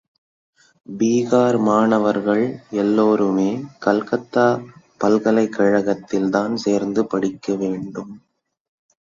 பீகார் 0.87 1.57
மாணவர்கள் 1.59 2.41
எல்லாருமே 2.73 3.47
கல்கத்தா 3.79 4.47
பல்கலைக் 4.97 5.53
கழகத்தில்தான் 5.53 6.55
சேர்ந்து 6.57 7.03
படிக்க 7.05 7.55
வேண்டும்! 7.55 8.11